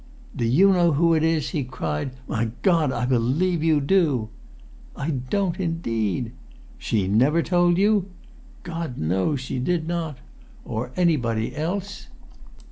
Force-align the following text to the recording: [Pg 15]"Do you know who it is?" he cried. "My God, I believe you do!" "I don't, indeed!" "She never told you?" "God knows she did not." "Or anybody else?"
[Pg 0.01 0.37
15]"Do 0.45 0.55
you 0.55 0.71
know 0.73 0.91
who 0.93 1.13
it 1.13 1.21
is?" 1.21 1.49
he 1.49 1.63
cried. 1.63 2.09
"My 2.27 2.45
God, 2.63 2.91
I 2.91 3.05
believe 3.05 3.61
you 3.63 3.79
do!" 3.79 4.29
"I 4.95 5.11
don't, 5.11 5.59
indeed!" 5.59 6.31
"She 6.79 7.07
never 7.07 7.43
told 7.43 7.77
you?" 7.77 8.07
"God 8.63 8.97
knows 8.97 9.41
she 9.41 9.59
did 9.59 9.87
not." 9.87 10.17
"Or 10.65 10.91
anybody 10.95 11.55
else?" 11.55 12.07